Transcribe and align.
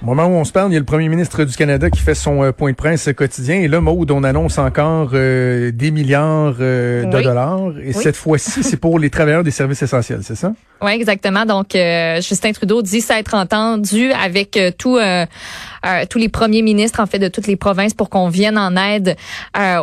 Au 0.00 0.06
moment 0.06 0.26
où 0.26 0.34
on 0.34 0.44
se 0.44 0.52
parle, 0.52 0.70
il 0.70 0.74
y 0.74 0.76
a 0.76 0.78
le 0.78 0.84
premier 0.84 1.08
ministre 1.08 1.42
du 1.42 1.56
Canada 1.56 1.90
qui 1.90 2.00
fait 2.00 2.14
son 2.14 2.44
euh, 2.44 2.52
point 2.52 2.70
de 2.70 2.76
presse 2.76 3.10
quotidien. 3.16 3.56
Et 3.56 3.66
là, 3.66 3.80
Maude, 3.80 4.12
on 4.12 4.22
annonce 4.22 4.56
encore 4.58 5.10
euh, 5.14 5.72
des 5.72 5.90
milliards 5.90 6.54
euh, 6.60 7.04
de 7.04 7.20
dollars. 7.20 7.72
Et 7.82 7.92
cette 7.92 8.14
fois-ci, 8.14 8.62
c'est 8.62 8.76
pour 8.76 9.00
les 9.00 9.10
travailleurs 9.10 9.42
des 9.42 9.50
services 9.50 9.82
essentiels, 9.82 10.20
c'est 10.22 10.36
ça? 10.36 10.52
Oui, 10.80 10.92
exactement. 10.92 11.44
Donc, 11.44 11.70
Justin 11.72 12.52
Trudeau 12.52 12.82
dit 12.82 13.00
s'être 13.00 13.34
entendu 13.34 14.12
avec 14.12 14.56
tout, 14.78 14.96
tous 16.08 16.18
les 16.18 16.28
premiers 16.28 16.62
ministres, 16.62 17.00
en 17.00 17.06
fait, 17.06 17.18
de 17.18 17.26
toutes 17.26 17.48
les 17.48 17.56
provinces 17.56 17.94
pour 17.94 18.08
qu'on 18.08 18.28
vienne 18.28 18.56
en 18.56 18.76
aide 18.76 19.16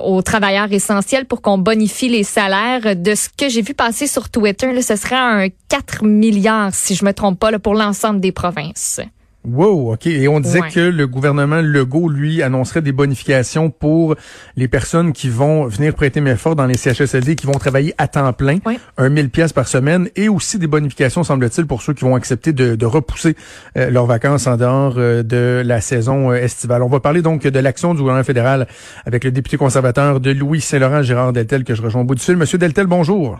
aux 0.05 0.21
travailleurs 0.21 0.71
essentiels, 0.71 1.25
pour 1.25 1.41
qu'on 1.41 1.57
bonifie 1.57 2.07
les 2.07 2.23
salaires. 2.23 2.95
De 2.95 3.13
ce 3.13 3.27
que 3.27 3.49
j'ai 3.49 3.61
vu 3.61 3.73
passer 3.73 4.07
sur 4.07 4.29
Twitter, 4.29 4.71
là, 4.71 4.81
ce 4.81 4.95
serait 4.95 5.17
un 5.17 5.49
4 5.67 6.05
milliards, 6.05 6.73
si 6.73 6.95
je 6.95 7.03
me 7.03 7.11
trompe 7.11 7.41
pas, 7.41 7.51
là, 7.51 7.59
pour 7.59 7.75
l'ensemble 7.75 8.21
des 8.21 8.31
provinces. 8.31 9.01
Wow, 9.47 9.93
OK. 9.93 10.07
Et 10.07 10.27
on 10.27 10.39
disait 10.39 10.61
que 10.73 10.79
le 10.79 11.07
gouvernement 11.07 11.61
Legault, 11.61 12.09
lui, 12.09 12.41
annoncerait 12.41 12.81
des 12.81 12.91
bonifications 12.91 13.69
pour 13.69 14.15
les 14.55 14.67
personnes 14.67 15.13
qui 15.13 15.29
vont 15.29 15.67
venir 15.67 15.93
prêter 15.93 16.19
main 16.19 16.35
forte 16.35 16.57
dans 16.57 16.65
les 16.65 16.77
CHSLD, 16.77 17.35
qui 17.35 17.45
vont 17.45 17.53
travailler 17.53 17.93
à 17.97 18.07
temps 18.07 18.33
plein, 18.33 18.57
un 18.97 19.09
1000 19.09 19.29
pièces 19.29 19.53
par 19.53 19.67
semaine, 19.67 20.09
et 20.15 20.29
aussi 20.29 20.57
des 20.57 20.67
bonifications, 20.67 21.23
semble-t-il, 21.23 21.67
pour 21.67 21.81
ceux 21.81 21.93
qui 21.93 22.03
vont 22.03 22.15
accepter 22.15 22.53
de, 22.53 22.85
repousser 22.85 23.35
euh, 23.77 23.89
leurs 23.89 24.05
vacances 24.05 24.47
en 24.47 24.57
dehors 24.57 24.95
euh, 24.97 25.23
de 25.23 25.63
la 25.65 25.81
saison 25.81 26.31
euh, 26.31 26.35
estivale. 26.35 26.83
On 26.83 26.87
va 26.87 26.99
parler 26.99 27.21
donc 27.21 27.43
de 27.47 27.59
l'action 27.59 27.93
du 27.93 27.99
gouvernement 27.99 28.23
fédéral 28.23 28.67
avec 29.05 29.23
le 29.23 29.31
député 29.31 29.57
conservateur 29.57 30.19
de 30.19 30.31
Louis 30.31 30.61
Saint-Laurent, 30.61 31.01
Gérard 31.01 31.33
Deltel, 31.33 31.63
que 31.63 31.73
je 31.75 31.81
rejoins 31.81 32.01
au 32.01 32.05
bout 32.05 32.15
du 32.15 32.21
fil. 32.21 32.35
Monsieur 32.35 32.57
Deltel, 32.57 32.87
bonjour. 32.87 33.39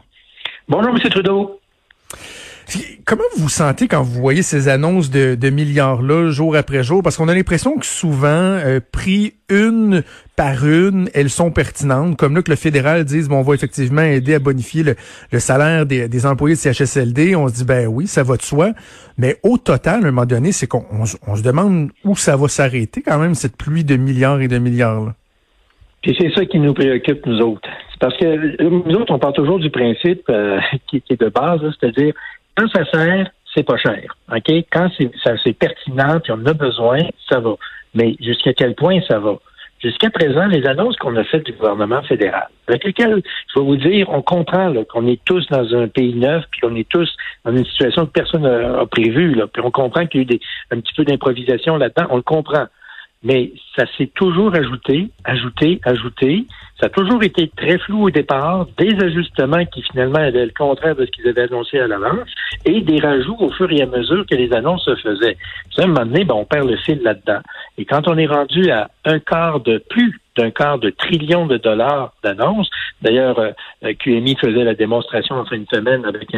Bonjour, 0.68 0.94
Monsieur 0.94 1.10
Trudeau. 1.10 1.60
Comment 3.06 3.24
vous 3.36 3.44
vous 3.44 3.50
sentez 3.50 3.88
quand 3.88 4.02
vous 4.02 4.20
voyez 4.20 4.42
ces 4.42 4.68
annonces 4.68 5.10
de, 5.10 5.50
milliards-là 5.50 6.32
jour 6.32 6.56
après 6.56 6.84
jour? 6.84 7.04
Parce 7.04 7.18
qu'on 7.18 7.28
a 7.28 7.36
l'impression 7.36 7.78
que 7.78 7.86
souvent, 7.86 8.28
euh, 8.28 8.80
pris 8.92 9.34
une 9.50 10.04
par 10.36 10.66
une, 10.66 11.10
elles 11.14 11.30
sont 11.30 11.52
pertinentes. 11.52 12.18
Comme 12.18 12.36
là 12.36 12.42
que 12.42 12.50
le 12.50 12.58
fédéral 12.58 13.06
dise, 13.06 13.30
bon, 13.30 13.38
on 13.38 13.42
va 13.44 13.54
effectivement 13.54 14.02
aider 14.02 14.34
à 14.34 14.40
bonifier 14.40 14.84
le, 14.84 15.40
salaire 15.40 15.86
des, 15.86 16.26
employés 16.26 16.56
de 16.56 16.60
CHSLD. 16.60 17.36
On 17.36 17.48
se 17.48 17.54
dit, 17.54 17.66
ben 17.66 17.88
oui, 17.88 18.08
ça 18.08 18.24
va 18.24 18.38
de 18.38 18.42
soi. 18.42 18.72
Mais 19.18 19.38
au 19.44 19.58
total, 19.58 20.04
à 20.04 20.08
un 20.08 20.12
moment 20.12 20.26
donné, 20.26 20.52
c'est 20.52 20.68
qu'on 20.68 21.06
se 21.06 21.44
demande 21.44 21.92
où 22.04 22.16
ça 22.16 22.36
va 22.36 22.48
s'arrêter 22.48 23.02
quand 23.02 23.20
même, 23.20 23.36
cette 23.36 23.56
pluie 23.56 23.84
de 23.84 23.96
milliards 23.96 24.42
et 24.42 24.48
de 24.48 24.58
milliards-là. 24.58 25.14
Puis 26.02 26.16
c'est 26.20 26.32
ça 26.36 26.46
qui 26.46 26.60
nous 26.60 26.74
préoccupe, 26.74 27.26
nous 27.26 27.40
autres. 27.40 27.68
Parce 28.00 28.16
que 28.18 28.62
nous 28.62 28.96
autres, 28.96 29.12
on 29.12 29.18
parle 29.20 29.34
toujours 29.34 29.60
du 29.60 29.72
principe 29.72 30.24
euh, 30.30 30.60
qui, 30.88 31.02
est 31.10 31.20
de 31.20 31.30
base, 31.30 31.62
c'est-à-dire 31.80 32.14
quand 32.56 32.68
ça 32.70 32.86
sert, 32.86 33.30
c'est 33.54 33.64
pas 33.64 33.78
cher. 33.78 34.16
OK? 34.32 34.66
Quand 34.72 34.90
c'est 34.98 35.54
pertinent 35.54 36.20
et 36.20 36.32
on 36.32 36.46
a 36.46 36.54
besoin, 36.54 37.00
ça 37.30 37.40
va. 37.40 37.56
Mais 37.94 38.16
jusqu'à 38.20 38.54
quel 38.54 38.76
point 38.76 39.00
ça 39.08 39.20
va? 39.20 39.36
Jusqu'à 39.82 40.10
présent, 40.10 40.48
les 40.48 40.66
annonces 40.66 40.96
qu'on 40.98 41.16
a 41.16 41.24
faites 41.26 41.46
du 41.46 41.52
gouvernement 41.52 42.02
fédéral, 42.04 42.48
avec 42.68 42.84
lesquelles, 42.86 43.22
je 43.54 43.60
vais 43.60 43.66
vous 43.66 43.76
dire, 43.76 44.10
on 44.10 44.22
comprend 44.22 44.74
qu'on 44.90 45.06
est 45.06 45.24
tous 45.26 45.46
dans 45.50 45.76
un 45.76 45.88
pays 45.88 46.16
neuf, 46.16 46.44
puis 46.50 46.62
qu'on 46.62 46.76
est 46.76 46.88
tous 46.90 47.14
dans 47.44 47.52
une 47.52 47.66
situation 47.66 48.06
que 48.06 48.12
personne 48.12 48.44
n'a 48.44 48.86
prévue, 48.88 49.36
puis 49.54 49.62
on 49.64 49.72
comprend 49.72 50.08
qu'il 50.08 50.22
y 50.22 50.24
a 50.24 50.24
eu 50.24 50.26
des, 50.26 50.42
un 50.72 50.80
petit 50.80 50.94
peu 50.96 51.04
d'improvisation 51.04 51.78
là-dedans, 51.78 52.08
on 52.10 52.16
le 52.16 52.22
comprend 52.24 52.66
mais 53.24 53.54
ça 53.76 53.86
s'est 53.98 54.12
toujours 54.14 54.54
ajouté, 54.54 55.10
ajouté, 55.24 55.80
ajouté. 55.84 56.46
Ça 56.80 56.88
a 56.88 56.90
toujours 56.90 57.24
été 57.24 57.50
très 57.56 57.78
flou 57.80 58.04
au 58.04 58.10
départ, 58.10 58.68
des 58.78 58.94
ajustements 59.04 59.66
qui 59.66 59.82
finalement 59.82 60.24
étaient 60.24 60.46
le 60.46 60.52
contraire 60.56 60.96
de 60.96 61.06
ce 61.06 61.12
qu'ils 61.12 61.28
avaient 61.28 61.44
annoncé 61.44 61.80
à 61.80 61.88
l'avance, 61.88 62.30
et 62.66 62.82
des 62.82 63.00
rajouts 63.00 63.38
au 63.40 63.52
fur 63.52 63.72
et 63.72 63.82
à 63.82 63.86
mesure 63.86 64.26
que 64.30 64.36
les 64.36 64.54
annonces 64.54 64.86
se 64.86 64.96
faisaient. 64.96 65.38
à 65.78 65.84
un 65.84 65.88
moment 65.88 66.06
donné, 66.06 66.26
ben, 66.26 66.36
on 66.36 66.46
perd 66.46 66.70
le 66.70 66.78
fil 66.78 67.02
là-dedans. 67.02 67.42
Et 67.78 67.86
quand 67.86 68.08
on 68.08 68.18
est 68.18 68.28
rendu 68.28 68.70
à 68.72 68.90
un 69.06 69.20
quart 69.20 69.60
de 69.62 69.78
plus 69.90 70.20
d'un 70.36 70.52
quart 70.52 70.80
de 70.80 70.90
trillion 70.90 71.46
de 71.46 71.58
dollars 71.58 72.14
d'annonces. 72.24 72.70
D'ailleurs, 73.02 73.40
euh, 73.40 73.52
euh, 73.84 73.94
QMI 73.94 74.36
faisait 74.36 74.64
la 74.64 74.76
démonstration 74.76 75.36
en 75.36 75.46
fin 75.46 75.58
de 75.58 75.66
semaine 75.72 76.06
avec 76.06 76.34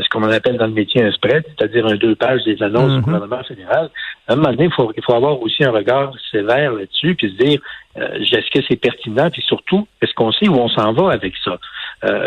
ce 0.00 0.08
qu'on 0.08 0.22
appelle 0.24 0.56
dans 0.56 0.66
le 0.66 0.72
métier 0.72 1.02
un 1.02 1.12
spread, 1.12 1.44
c'est-à-dire 1.46 1.86
un 1.86 1.96
deux 1.96 2.14
pages 2.14 2.42
des 2.44 2.62
annonces 2.62 2.92
du 2.92 2.96
mhm. 2.98 3.02
gouvernement 3.02 3.42
fédéral. 3.44 3.90
À 4.26 4.32
un 4.32 4.36
moment 4.36 4.50
donné, 4.50 4.64
il 4.64 4.72
faut, 4.72 4.92
il 4.96 5.02
faut 5.04 5.14
avoir 5.14 5.40
aussi 5.42 5.64
un 5.64 5.70
regard 5.70 6.12
sévère 6.30 6.72
là-dessus, 6.72 7.14
puis 7.14 7.30
se 7.30 7.44
dire 7.44 7.60
euh, 7.98 8.18
est-ce 8.20 8.50
que 8.50 8.64
c'est 8.68 8.76
pertinent, 8.76 9.28
puis 9.30 9.42
surtout, 9.42 9.86
est-ce 10.00 10.14
qu'on 10.14 10.32
sait 10.32 10.48
où 10.48 10.54
on 10.54 10.68
s'en 10.68 10.92
va 10.92 11.12
avec 11.12 11.34
ça? 11.44 11.58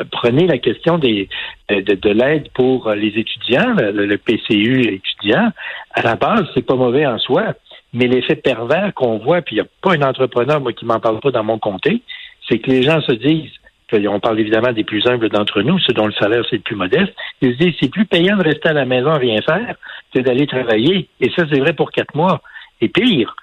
prenez 0.10 0.48
la 0.48 0.58
question 0.58 0.98
des, 0.98 1.28
de, 1.68 2.10
l'aide 2.10 2.48
pour 2.54 2.92
les 2.92 3.10
étudiants, 3.10 3.76
le, 3.78 4.06
le 4.06 4.18
PCU 4.18 4.80
étudiant. 4.84 5.52
À 5.92 6.02
la 6.02 6.16
base, 6.16 6.46
c'est 6.54 6.66
pas 6.66 6.76
mauvais 6.76 7.06
en 7.06 7.18
soi. 7.20 7.56
Mais 7.96 8.08
l'effet 8.08 8.36
pervers 8.36 8.94
qu'on 8.94 9.20
voit, 9.20 9.42
puis 9.42 9.56
il 9.56 9.60
n'y 9.60 9.66
a 9.66 9.70
pas 9.82 9.94
un 9.96 10.02
entrepreneur, 10.02 10.60
moi, 10.60 10.74
qui 10.74 10.86
m'en 10.86 11.00
parle 11.00 11.22
pas 11.22 11.32
dans 11.32 11.44
mon 11.44 11.60
comté, 11.60 12.02
c'est 12.48 12.60
que 12.60 12.70
les 12.70 12.84
gens 12.84 13.02
se 13.02 13.14
disent, 13.14 13.52
on 13.94 14.20
parle 14.20 14.40
évidemment 14.40 14.72
des 14.72 14.84
plus 14.84 15.06
humbles 15.08 15.30
d'entre 15.30 15.62
nous, 15.62 15.80
ceux 15.80 15.94
dont 15.94 16.08
le 16.08 16.14
salaire 16.14 16.44
c'est 16.50 16.58
le 16.58 16.62
plus 16.62 16.76
modeste, 16.76 17.14
ils 17.42 17.54
se 17.54 17.58
disent, 17.58 17.76
c'est 17.80 17.92
plus 17.92 18.06
payant 18.06 18.38
de 18.38 18.44
rester 18.44 18.70
à 18.70 18.74
la 18.74 18.86
maison 18.86 19.14
rien 19.14 19.42
faire 19.42 19.76
que 20.14 20.20
d'aller 20.20 20.48
travailler. 20.48 21.10
Et 21.20 21.30
ça, 21.36 21.44
c'est 21.52 21.60
vrai 21.60 21.74
pour 21.74 21.92
quatre 21.92 22.16
mois. 22.16 22.42
Et 22.82 22.90
pire, 22.90 23.36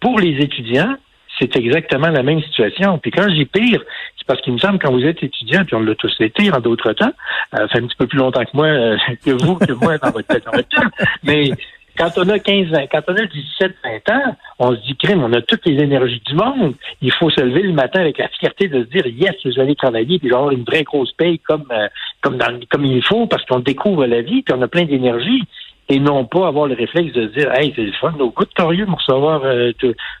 pour 0.00 0.18
les 0.20 0.36
étudiants, 0.42 0.96
c'est 1.38 1.56
exactement 1.56 2.08
la 2.08 2.22
même 2.22 2.42
situation. 2.42 2.98
Puis 2.98 3.10
quand 3.10 3.28
j'ai 3.28 3.44
pire, 3.44 3.82
c'est 4.16 4.26
parce 4.26 4.40
qu'il 4.40 4.52
me 4.52 4.58
semble 4.58 4.78
quand 4.78 4.90
vous 4.90 5.04
êtes 5.04 5.22
étudiant, 5.22 5.64
puis 5.64 5.74
on 5.74 5.80
l'a 5.80 5.94
tous 5.94 6.14
été 6.20 6.52
en 6.52 6.60
d'autres 6.60 6.92
temps, 6.92 7.12
ça 7.52 7.62
euh, 7.62 7.68
fait 7.68 7.78
un 7.78 7.86
petit 7.86 7.96
peu 7.96 8.06
plus 8.06 8.18
longtemps 8.18 8.44
que 8.44 8.54
moi, 8.54 8.66
euh, 8.66 8.96
que 9.24 9.30
vous, 9.30 9.56
que 9.56 9.72
moi 9.72 9.98
dans 9.98 10.10
votre, 10.10 10.28
dans 10.28 10.52
votre 10.52 10.68
temps, 10.68 10.88
mais 11.22 11.50
quand 11.98 12.10
on 12.16 12.28
a 12.28 12.38
15 12.38 12.74
ans, 12.74 12.86
quand 12.90 13.02
on 13.08 13.16
a 13.16 13.26
17, 13.26 13.74
20 14.06 14.14
ans, 14.14 14.36
on 14.58 14.74
se 14.74 14.80
dit, 14.82 14.96
crime, 14.96 15.22
on 15.24 15.32
a 15.32 15.42
toutes 15.42 15.66
les 15.66 15.82
énergies 15.82 16.22
du 16.24 16.34
monde. 16.34 16.74
Il 17.02 17.12
faut 17.12 17.28
se 17.28 17.40
lever 17.40 17.62
le 17.62 17.72
matin 17.72 18.00
avec 18.00 18.18
la 18.18 18.28
fierté 18.28 18.68
de 18.68 18.84
se 18.84 18.88
dire, 18.88 19.06
yes, 19.06 19.34
je 19.44 19.50
vais 19.50 19.62
aller 19.62 19.74
travailler, 19.74 20.18
puis 20.18 20.32
avoir 20.32 20.50
une 20.52 20.64
vraie 20.64 20.84
grosse 20.84 21.12
paye 21.12 21.40
comme, 21.40 21.66
euh, 21.72 21.88
comme, 22.22 22.38
dans, 22.38 22.58
comme 22.70 22.84
il 22.84 23.02
faut, 23.02 23.26
parce 23.26 23.44
qu'on 23.46 23.58
découvre 23.58 24.06
la 24.06 24.22
vie, 24.22 24.42
puis 24.42 24.54
on 24.56 24.62
a 24.62 24.68
plein 24.68 24.84
d'énergie. 24.84 25.42
Et 25.90 25.98
non 25.98 26.26
pas 26.26 26.46
avoir 26.46 26.66
le 26.66 26.74
réflexe 26.74 27.14
de 27.14 27.26
dire, 27.26 27.50
hey, 27.54 27.72
c'est 27.74 27.82
le 27.82 27.92
fun, 27.92 28.12
nos 28.18 28.30
gouttes 28.30 28.52
curieux 28.52 28.84
pour 28.84 28.98
recevoir 28.98 29.40
euh, 29.44 29.72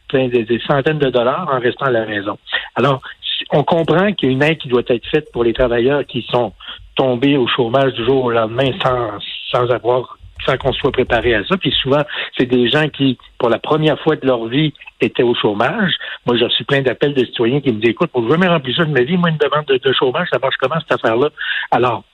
plein 0.08 0.28
des, 0.28 0.60
centaines 0.66 0.98
de 0.98 1.10
dollars 1.10 1.46
en 1.52 1.60
restant 1.60 1.86
à 1.86 1.90
la 1.90 2.06
maison. 2.06 2.38
Alors, 2.74 3.02
on 3.52 3.62
comprend 3.64 4.12
qu'il 4.12 4.30
y 4.30 4.32
a 4.32 4.34
une 4.34 4.42
aide 4.42 4.58
qui 4.58 4.68
doit 4.68 4.82
être 4.88 5.06
faite 5.06 5.30
pour 5.30 5.44
les 5.44 5.52
travailleurs 5.52 6.06
qui 6.06 6.26
sont 6.30 6.54
tombés 6.96 7.36
au 7.36 7.46
chômage 7.46 7.92
du 7.92 8.04
jour 8.04 8.24
au 8.24 8.30
lendemain 8.30 8.70
sans, 8.82 9.18
sans 9.52 9.70
avoir 9.70 10.17
qu'on 10.56 10.72
soit 10.72 10.92
préparé 10.92 11.34
à 11.34 11.44
ça. 11.44 11.56
Puis 11.56 11.72
souvent, 11.82 12.02
c'est 12.36 12.46
des 12.46 12.68
gens 12.68 12.88
qui, 12.88 13.18
pour 13.38 13.50
la 13.50 13.58
première 13.58 13.98
fois 14.00 14.16
de 14.16 14.26
leur 14.26 14.46
vie, 14.46 14.72
étaient 15.00 15.22
au 15.22 15.34
chômage. 15.34 15.92
Moi, 16.26 16.36
j'ai 16.36 16.44
reçu 16.44 16.64
plein 16.64 16.80
d'appels 16.80 17.14
de 17.14 17.24
citoyens 17.24 17.60
qui 17.60 17.72
me 17.72 17.80
disent, 17.80 17.90
écoute, 17.90 18.10
pour 18.10 18.28
jamais 18.30 18.48
remplir 18.48 18.76
ça 18.76 18.84
de 18.84 18.92
ma 18.92 19.02
vie, 19.02 19.16
moi, 19.16 19.30
une 19.30 19.36
demande 19.36 19.66
de, 19.66 19.92
chômage, 19.92 20.28
ça 20.30 20.38
marche 20.38 20.56
comment 20.58 20.80
cette 20.80 20.92
affaire-là? 20.92 21.30
Alors, 21.70 22.04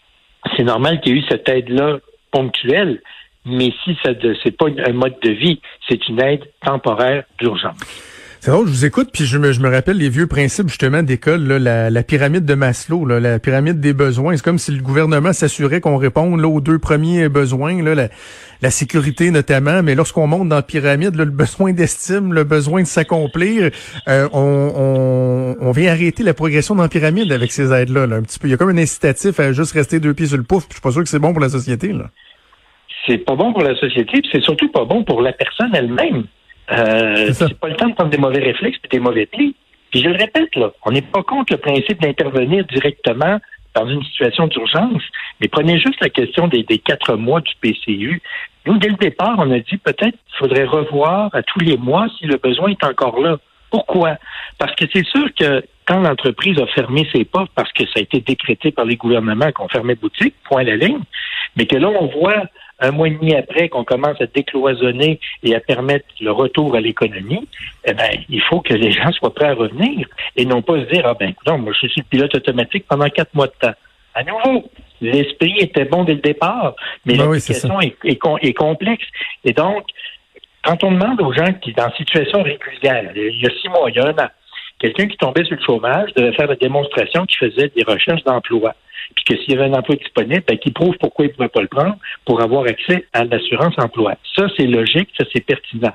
c'est 0.57 0.65
normal 0.65 1.01
qu'il 1.01 1.15
y 1.15 1.17
ait 1.17 1.21
eu 1.21 1.25
cette 1.29 1.49
aide-là 1.49 1.99
ponctuelle, 2.31 3.01
mais 3.47 3.73
si 3.85 3.97
ça 4.03 4.11
c'est 4.43 4.57
pas 4.57 4.67
un 4.87 4.93
mode 4.93 5.17
de 5.23 5.31
vie, 5.31 5.61
c'est 5.89 6.09
une 6.09 6.21
aide 6.21 6.45
temporaire 6.65 7.25
d'urgence. 7.39 8.14
C'est 8.45 8.51
drôle, 8.51 8.67
je 8.67 8.73
vous 8.73 8.85
écoute, 8.85 9.09
puis 9.11 9.25
je 9.25 9.39
me, 9.39 9.53
je 9.53 9.61
me 9.61 9.71
rappelle 9.71 9.97
les 9.97 10.11
vieux 10.11 10.27
principes 10.27 10.69
justement 10.69 11.03
d'école, 11.03 11.47
la, 11.47 11.89
la 11.89 12.03
pyramide 12.03 12.45
de 12.45 12.53
Maslow, 12.53 13.07
là, 13.07 13.19
la 13.19 13.39
pyramide 13.39 13.81
des 13.81 13.95
besoins. 13.95 14.37
C'est 14.37 14.45
comme 14.45 14.59
si 14.59 14.71
le 14.71 14.83
gouvernement 14.83 15.33
s'assurait 15.33 15.81
qu'on 15.81 15.97
réponde 15.97 16.39
là, 16.39 16.47
aux 16.47 16.61
deux 16.61 16.79
premiers 16.79 17.31
besoins, 17.31 17.83
là, 17.83 17.95
la, 17.95 18.09
la 18.61 18.71
sécurité 18.71 19.31
notamment, 19.31 19.83
mais 19.83 19.95
lorsqu'on 19.95 20.27
monte 20.27 20.51
dans 20.51 20.57
la 20.57 20.63
pyramide, 20.63 21.17
le 21.17 21.25
besoin 21.25 21.73
d'estime, 21.73 22.35
le 22.35 22.45
besoin 22.45 22.83
de 22.83 22.87
s'accomplir, 22.87 23.71
euh, 24.09 24.29
on, 24.35 25.57
on, 25.59 25.71
vient 25.71 25.91
arrêter 25.91 26.23
la 26.23 26.35
progression 26.35 26.75
dans 26.75 26.83
la 26.83 26.91
pyramide 26.91 27.33
avec 27.33 27.51
ces 27.51 27.73
aides-là. 27.73 28.03
un 28.15 28.21
petit 28.21 28.39
peu. 28.39 28.49
Il 28.49 28.51
y 28.51 28.55
a 28.55 28.59
comme 28.59 28.69
un 28.69 28.77
incitatif 28.77 29.41
à 29.41 29.53
juste 29.55 29.73
rester 29.73 30.01
deux 30.01 30.13
pieds 30.13 30.27
sur 30.27 30.37
le 30.37 30.43
pouf. 30.43 30.67
Je 30.69 30.75
suis 30.75 30.83
pas 30.83 30.93
sûr 30.93 31.03
que 31.03 31.09
c'est 31.09 31.19
bon 31.19 31.33
pour 31.33 31.41
la 31.41 31.49
société. 31.49 31.95
Là. 31.95 32.11
C'est 33.07 33.25
pas 33.25 33.37
bon 33.37 33.55
pour 33.55 33.63
la 33.63 33.75
société, 33.77 34.21
puis 34.21 34.29
c'est 34.31 34.43
surtout 34.43 34.71
pas 34.71 34.85
bon 34.85 35.03
pour 35.03 35.23
la 35.23 35.33
personne 35.33 35.71
elle-même. 35.75 36.25
Euh, 36.71 37.33
c'est 37.33 37.59
pas 37.59 37.69
le 37.69 37.77
temps 37.77 37.89
de 37.89 37.95
prendre 37.95 38.11
des 38.11 38.19
mauvais 38.19 38.41
réflexes 38.41 38.79
et 38.85 38.89
des 38.89 39.01
mauvais 39.01 39.27
plis. 39.27 39.55
Puis 39.91 40.03
je 40.03 40.09
le 40.09 40.17
répète, 40.17 40.55
là, 40.57 40.73
on 40.85 40.91
n'est 40.91 41.03
pas 41.03 41.23
contre 41.23 41.53
le 41.53 41.59
principe 41.59 42.01
d'intervenir 42.01 42.65
directement 42.65 43.39
dans 43.75 43.89
une 43.89 44.03
situation 44.05 44.47
d'urgence, 44.47 45.03
mais 45.41 45.49
prenez 45.49 45.79
juste 45.79 46.01
la 46.01 46.09
question 46.09 46.49
des, 46.49 46.65
quatre 46.79 47.17
mois 47.17 47.41
du 47.41 47.53
PCU. 47.61 48.23
Nous, 48.67 48.79
dès 48.79 48.89
le 48.89 48.97
départ, 48.97 49.35
on 49.39 49.51
a 49.51 49.59
dit 49.59 49.77
peut-être 49.77 50.17
qu'il 50.17 50.39
faudrait 50.39 50.65
revoir 50.65 51.31
à 51.35 51.43
tous 51.43 51.61
les 51.61 51.77
mois 51.77 52.07
si 52.19 52.27
le 52.27 52.37
besoin 52.37 52.71
est 52.71 52.85
encore 52.85 53.21
là. 53.21 53.39
Pourquoi? 53.71 54.17
Parce 54.59 54.75
que 54.77 54.85
c'est 54.93 55.05
sûr 55.07 55.27
que 55.39 55.65
quand 55.87 56.01
l'entreprise 56.01 56.59
a 56.61 56.67
fermé 56.69 57.07
ses 57.13 57.25
portes 57.25 57.51
parce 57.55 57.73
que 57.73 57.85
ça 57.87 57.95
a 57.97 58.01
été 58.01 58.21
décrété 58.21 58.71
par 58.71 58.85
les 58.85 58.97
gouvernements 58.97 59.51
qu'on 59.53 59.69
fermait 59.69 59.97
boutique, 59.97 60.35
point 60.45 60.63
la 60.63 60.77
ligne, 60.77 61.01
mais 61.57 61.67
que 61.67 61.77
là, 61.77 61.89
on 61.89 62.07
voit 62.07 62.45
un 62.81 62.91
mois 62.91 63.09
et 63.09 63.13
demi 63.13 63.35
après 63.35 63.69
qu'on 63.69 63.85
commence 63.85 64.21
à 64.21 64.27
décloisonner 64.27 65.21
et 65.43 65.55
à 65.55 65.61
permettre 65.61 66.07
le 66.21 66.33
retour 66.33 66.75
à 66.75 66.81
l'économie, 66.81 67.49
eh 67.85 67.93
ben, 67.95 68.11
il 68.29 68.43
faut 68.43 68.61
que 68.61 68.75
les 68.75 68.93
gens 68.93 69.13
soient 69.13 69.35
prêts 69.35 69.49
à 69.49 69.55
revenir 69.55 70.07
et 70.37 70.45
non 70.45 70.61
pas 70.61 70.81
se 70.81 70.87
dire, 70.93 71.07
ah 71.07 71.15
ben, 71.15 71.33
non, 71.47 71.59
moi, 71.59 71.73
je 71.73 71.87
suis 71.87 72.01
le 72.01 72.07
pilote 72.09 72.35
automatique 72.35 72.87
pendant 72.89 73.09
quatre 73.09 73.35
mois 73.35 73.47
de 73.47 73.53
temps. 73.61 73.75
À 74.15 74.23
nouveau, 74.25 74.71
l'esprit 75.01 75.55
était 75.59 75.85
bon 75.85 76.05
dès 76.05 76.15
le 76.15 76.21
départ, 76.21 76.75
mais 77.05 77.15
Ben 77.15 77.25
la 77.25 77.29
oui, 77.29 77.41
c'est 77.41 77.55
situation 77.55 77.81
est, 77.81 77.97
est 78.05 78.17
com- 78.17 78.39
est 78.41 78.53
complexe. 78.55 79.05
Et 79.45 79.53
donc, 79.53 79.85
quand 80.63 80.83
on 80.85 80.93
demande 80.93 81.21
aux 81.21 81.33
gens 81.33 81.53
qui 81.61 81.73
sont 81.73 81.83
en 81.83 81.93
situation 81.93 82.43
régulière, 82.43 83.11
il 83.15 83.41
y 83.41 83.47
a 83.47 83.51
six 83.61 83.69
mois, 83.69 83.91
il 83.91 83.97
y 83.97 83.99
a 83.99 84.07
un 84.07 84.19
an, 84.19 84.29
quelqu'un 84.79 85.07
qui 85.07 85.17
tombait 85.17 85.45
sur 85.45 85.57
le 85.57 85.63
chômage 85.63 86.13
devait 86.15 86.33
faire 86.33 86.47
la 86.47 86.57
démonstration 86.57 87.27
qu'il 87.27 87.39
faisait 87.39 87.71
des 87.77 87.83
recherches 87.83 88.23
d'emploi. 88.25 88.75
Puis 89.15 89.25
que 89.25 89.37
s'il 89.37 89.53
y 89.53 89.57
avait 89.57 89.71
un 89.71 89.75
emploi 89.75 89.97
disponible, 89.97 90.43
ben, 90.47 90.59
qu'il 90.59 90.73
prouve 90.73 90.97
pourquoi 90.99 91.27
il 91.27 91.29
ne 91.29 91.35
pouvait 91.35 91.49
pas 91.49 91.63
le 91.63 91.69
prendre 91.69 91.97
pour 92.25 92.43
avoir 92.43 92.65
accès 92.65 93.07
à 93.13 93.25
l'assurance 93.25 93.75
emploi. 93.79 94.15
Ça, 94.37 94.47
c'est 94.57 94.67
logique, 94.67 95.11
ça, 95.19 95.25
c'est 95.33 95.45
pertinent. 95.45 95.95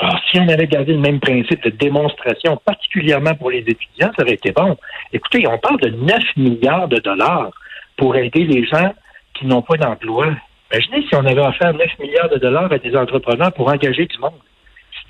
Alors, 0.00 0.20
si 0.30 0.38
on 0.38 0.48
avait 0.48 0.66
gardé 0.66 0.92
le 0.92 0.98
même 0.98 1.18
principe 1.18 1.62
de 1.64 1.70
démonstration, 1.70 2.60
particulièrement 2.64 3.34
pour 3.34 3.50
les 3.50 3.60
étudiants, 3.60 4.10
ça 4.16 4.22
aurait 4.22 4.34
été 4.34 4.52
bon. 4.52 4.76
Écoutez, 5.12 5.46
on 5.48 5.58
parle 5.58 5.80
de 5.80 5.88
9 5.88 6.18
milliards 6.36 6.88
de 6.88 6.98
dollars 6.98 7.50
pour 7.96 8.14
aider 8.16 8.44
les 8.44 8.66
gens 8.66 8.92
qui 9.34 9.46
n'ont 9.46 9.62
pas 9.62 9.76
d'emploi. 9.76 10.26
Imaginez 10.72 11.06
si 11.08 11.14
on 11.14 11.24
avait 11.24 11.40
offert 11.40 11.72
9 11.72 11.98
milliards 11.98 12.28
de 12.28 12.36
dollars 12.36 12.70
à 12.70 12.78
des 12.78 12.94
entrepreneurs 12.94 13.52
pour 13.52 13.68
engager 13.68 14.06
du 14.06 14.18
monde. 14.18 14.34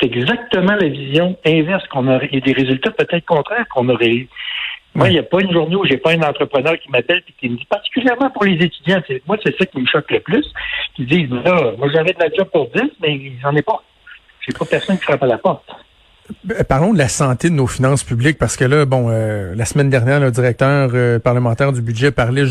C'est 0.01 0.06
exactement 0.06 0.77
la 0.81 0.89
vision 0.89 1.37
inverse 1.44 1.87
qu'on 1.89 2.06
aurait, 2.06 2.29
et 2.31 2.41
des 2.41 2.53
résultats 2.53 2.93
peut-être 2.93 3.27
contraires 3.27 3.67
qu'on 3.69 3.89
aurait 3.89 4.11
eu. 4.11 4.29
Moi, 4.99 5.11
il 5.11 5.12
n'y 5.12 5.19
a 5.21 5.23
pas 5.23 5.41
une 5.41 5.53
journée 5.53 5.77
où 5.77 5.85
j'ai 5.85 5.97
pas 5.97 6.11
un 6.11 6.23
entrepreneur 6.23 6.77
qui 6.77 6.91
m'appelle 6.91 7.23
et 7.29 7.33
qui 7.39 7.49
me 7.49 7.56
dit, 7.56 7.65
particulièrement 7.67 8.31
pour 8.31 8.45
les 8.45 8.55
étudiants, 8.55 9.00
c'est, 9.06 9.23
moi, 9.29 9.37
c'est 9.45 9.56
ça 9.56 9.65
qui 9.65 9.79
me 9.79 9.87
choque 9.87 10.11
le 10.11 10.19
plus, 10.19 10.45
qui 10.97 11.05
disent, 11.05 11.31
là, 11.31 11.73
moi, 11.79 11.89
j'avais 11.93 12.12
de 12.15 12.19
la 12.19 12.35
job 12.35 12.49
pour 12.53 12.69
10, 12.71 12.83
mais 13.00 13.33
j'en 13.41 13.55
ai 13.55 13.62
pas. 13.62 13.81
J'ai 14.41 14.53
pas 14.59 14.65
personne 14.65 14.99
qui 14.99 15.05
frappe 15.05 15.23
à 15.23 15.27
la 15.27 15.39
porte. 15.39 15.71
Euh, 16.51 16.63
Parlons 16.65 16.93
de 16.93 16.99
la 16.99 17.09
santé 17.09 17.51
de 17.51 17.55
nos 17.55 17.67
finances 17.67 18.05
publiques 18.05 18.39
parce 18.39 18.57
que 18.57 18.65
là, 18.65 18.85
bon, 18.85 19.07
euh, 19.09 19.55
la 19.55 19.65
semaine 19.65 19.91
dernière, 19.91 20.21
le 20.21 20.31
directeur 20.31 20.91
euh, 20.95 21.19
parlementaire 21.19 21.73
du 21.73 21.81
budget 21.81 22.11
parlait 22.11 22.45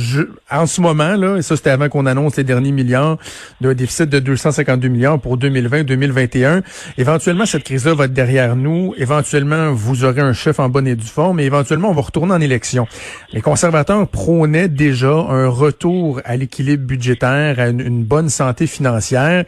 en 0.52 0.66
ce 0.66 0.82
moment 0.82 1.16
là, 1.16 1.38
et 1.38 1.42
ça 1.42 1.56
c'était 1.56 1.70
avant 1.70 1.90
qu'on 1.90 2.06
annonce 2.06 2.36
les 2.38 2.44
derniers 2.44 2.72
milliards 2.72 3.18
d'un 3.62 3.74
déficit 3.74 4.10
de 4.10 4.20
252 4.20 4.88
milliards 4.88 5.20
pour 5.20 5.38
2020-2021. 5.38 6.64
Éventuellement, 6.98 7.46
cette 7.46 7.64
crise-là 7.64 7.94
va 7.94 8.06
être 8.06 8.14
derrière 8.14 8.56
nous. 8.56 8.94
Éventuellement, 8.98 9.72
vous 9.74 10.04
aurez 10.04 10.22
un 10.22 10.34
chef 10.34 10.60
en 10.60 10.70
bonne 10.70 10.88
et 10.88 10.96
due 10.96 11.06
forme, 11.06 11.38
mais 11.38 11.46
éventuellement, 11.46 11.90
on 11.90 11.94
va 11.94 12.02
retourner 12.02 12.34
en 12.34 12.42
élection. 12.42 12.88
Les 13.34 13.42
conservateurs 13.42 14.08
prônaient 14.08 14.70
déjà 14.70 15.12
un 15.12 15.48
retour 15.48 16.22
à 16.26 16.36
l'équilibre 16.36 16.86
budgétaire, 16.86 17.60
à 17.60 17.68
une 17.68 18.04
bonne 18.04 18.30
santé 18.30 18.68
financière 18.68 19.46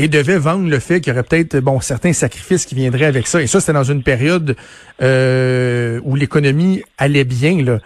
et 0.00 0.08
devait 0.08 0.38
vendre 0.38 0.66
le 0.66 0.78
fait 0.78 1.02
qu'il 1.02 1.12
y 1.12 1.14
aurait 1.14 1.22
peut-être 1.22 1.58
bon 1.58 1.78
certains 1.80 2.14
sacrifices 2.14 2.64
qui 2.64 2.74
viendraient 2.74 3.04
avec 3.04 3.26
ça. 3.26 3.42
Et 3.42 3.46
ça, 3.46 3.60
c'était 3.60 3.74
dans 3.74 3.84
une 3.84 4.02
période 4.02 4.56
euh, 5.02 6.00
où 6.04 6.16
l'économie 6.16 6.82
allait 6.96 7.24
bien. 7.24 7.78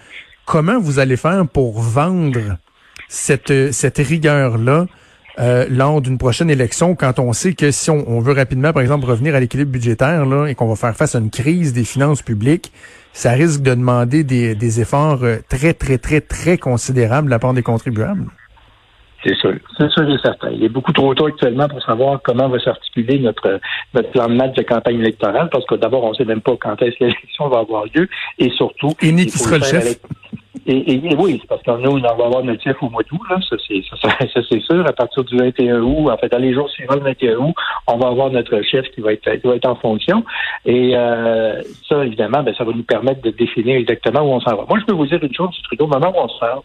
Comment 0.44 0.78
vous 0.78 1.00
allez 1.00 1.16
faire 1.16 1.44
pour 1.48 1.80
vendre 1.80 2.56
cette, 3.08 3.72
cette 3.72 3.98
rigueur-là 3.98 4.86
euh, 5.40 5.66
lors 5.68 6.00
d'une 6.00 6.16
prochaine 6.16 6.50
élection 6.50 6.94
quand 6.94 7.18
on 7.18 7.32
sait 7.32 7.54
que 7.54 7.72
si 7.72 7.90
on, 7.90 8.20
veut 8.20 8.34
rapidement, 8.34 8.72
par 8.72 8.82
exemple, 8.82 9.06
revenir 9.06 9.34
à 9.34 9.40
l'équilibre 9.40 9.72
budgétaire 9.72 10.24
et 10.46 10.54
qu'on 10.54 10.68
va 10.68 10.76
faire 10.76 10.94
face 10.94 11.16
à 11.16 11.18
une 11.18 11.30
crise 11.30 11.72
des 11.72 11.82
finances 11.82 12.22
publiques, 12.22 12.72
ça 13.12 13.32
risque 13.32 13.60
de 13.60 13.74
demander 13.74 14.22
des, 14.22 14.54
des 14.54 14.80
efforts 14.80 15.24
euh, 15.24 15.38
très, 15.48 15.74
très, 15.74 15.98
très, 15.98 16.20
très 16.20 16.58
considérables 16.58 17.26
de 17.26 17.30
la 17.30 17.40
part 17.40 17.54
des 17.54 17.62
contribuables? 17.62 18.26
C'est 19.24 19.34
sûr. 19.36 19.54
C'est 19.78 19.90
sûr 19.90 20.08
et 20.10 20.18
certain. 20.22 20.50
Il 20.50 20.62
est 20.64 20.68
beaucoup 20.68 20.92
trop 20.92 21.14
tôt 21.14 21.26
actuellement 21.26 21.66
pour 21.66 21.82
savoir 21.82 22.20
comment 22.22 22.48
va 22.48 22.58
s'articuler 22.60 23.18
notre, 23.18 23.58
notre 23.94 24.10
plan 24.10 24.28
de 24.28 24.34
match 24.34 24.54
de 24.54 24.62
campagne 24.62 25.00
électorale, 25.00 25.48
parce 25.50 25.64
que 25.66 25.76
d'abord, 25.76 26.04
on 26.04 26.10
ne 26.10 26.14
sait 26.14 26.24
même 26.26 26.42
pas 26.42 26.56
quand 26.60 26.80
est-ce 26.82 26.96
que 26.98 27.04
l'élection 27.04 27.48
va 27.48 27.60
avoir 27.60 27.84
lieu, 27.94 28.08
et 28.38 28.50
surtout... 28.50 28.92
Et 29.00 29.12
ni 29.12 29.24
qui 29.26 29.38
sera 29.38 29.58
le 29.58 29.64
chef. 29.64 29.82
avec- 29.82 30.00
Et, 30.66 31.00
oui, 31.18 31.38
c'est 31.40 31.46
parce 31.46 31.62
que 31.62 31.70
nous, 31.82 31.98
on 31.98 32.00
va 32.00 32.10
avoir 32.10 32.42
notre 32.42 32.62
chef 32.62 32.82
au 32.82 32.88
mois 32.88 33.02
d'août, 33.02 33.20
là. 33.28 33.38
Ça, 33.48 33.56
c'est, 33.68 33.82
ça, 34.00 34.40
c'est 34.48 34.60
sûr. 34.60 34.86
À 34.86 34.92
partir 34.92 35.22
du 35.24 35.36
21 35.36 35.80
août, 35.82 36.10
en 36.10 36.16
fait, 36.16 36.28
dans 36.30 36.38
les 36.38 36.54
jours 36.54 36.70
suivants 36.70 36.94
le 36.94 37.02
21 37.02 37.36
août, 37.36 37.54
on 37.86 37.96
va 37.98 38.08
avoir 38.08 38.30
notre 38.30 38.62
chef 38.62 38.86
qui 38.94 39.00
va 39.02 39.12
être, 39.12 39.30
qui 39.30 39.46
va 39.46 39.56
être 39.56 39.68
en 39.68 39.76
fonction. 39.76 40.24
Et 40.64 40.96
euh, 40.96 41.60
ça, 41.88 42.04
évidemment, 42.04 42.42
ben, 42.42 42.54
ça 42.54 42.64
va 42.64 42.72
nous 42.72 42.82
permettre 42.82 43.20
de 43.20 43.30
définir 43.30 43.76
exactement 43.76 44.22
où 44.22 44.32
on 44.32 44.40
s'en 44.40 44.56
va. 44.56 44.64
Moi, 44.68 44.78
je 44.80 44.86
peux 44.86 44.94
vous 44.94 45.06
dire 45.06 45.22
une 45.22 45.34
chose, 45.34 45.50
Trudeau, 45.64 45.84
au 45.84 45.88
moment 45.88 46.12
où 46.16 46.22
on 46.22 46.38
parle, 46.40 46.60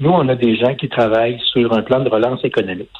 nous, 0.00 0.10
on 0.10 0.28
a 0.28 0.34
des 0.34 0.56
gens 0.56 0.74
qui 0.74 0.88
travaillent 0.88 1.40
sur 1.52 1.72
un 1.74 1.82
plan 1.82 2.00
de 2.00 2.08
relance 2.08 2.42
économique. 2.44 2.90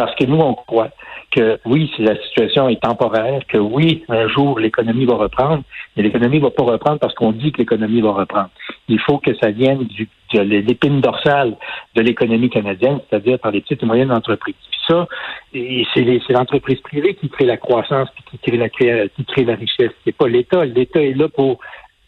Parce 0.00 0.14
que 0.14 0.24
nous, 0.24 0.38
on 0.38 0.54
croit 0.54 0.88
que 1.30 1.60
oui, 1.66 1.92
si 1.94 2.00
la 2.00 2.16
situation 2.22 2.70
est 2.70 2.80
temporaire, 2.80 3.42
que 3.46 3.58
oui, 3.58 4.02
un 4.08 4.28
jour, 4.28 4.58
l'économie 4.58 5.04
va 5.04 5.16
reprendre, 5.16 5.62
mais 5.94 6.02
l'économie 6.02 6.38
va 6.38 6.48
pas 6.48 6.62
reprendre 6.62 6.98
parce 6.98 7.12
qu'on 7.12 7.32
dit 7.32 7.52
que 7.52 7.58
l'économie 7.58 8.00
va 8.00 8.12
reprendre. 8.12 8.48
Il 8.88 8.98
faut 8.98 9.18
que 9.18 9.36
ça 9.36 9.50
vienne 9.50 9.86
de 10.32 10.40
l'épine 10.40 11.02
dorsale 11.02 11.54
de 11.94 12.00
l'économie 12.00 12.48
canadienne, 12.48 13.00
c'est-à-dire 13.10 13.38
par 13.38 13.50
les 13.50 13.60
petites 13.60 13.82
et 13.82 13.86
moyennes 13.86 14.10
entreprises. 14.10 14.54
Puis 14.70 14.80
ça, 14.88 15.06
c'est, 15.52 16.32
l'entreprise 16.32 16.80
privée 16.80 17.12
qui 17.16 17.28
crée 17.28 17.44
la 17.44 17.58
croissance, 17.58 18.08
qui 18.30 18.38
crée 18.38 18.56
la, 18.56 18.70
qui 18.70 19.24
crée 19.26 19.44
la 19.44 19.54
richesse. 19.54 19.92
C'est 20.06 20.16
pas 20.16 20.28
l'État. 20.28 20.64
L'État 20.64 21.02
est 21.02 21.12
là 21.12 21.28
pour 21.28 21.58